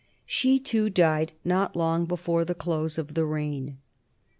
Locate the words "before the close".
2.07-2.97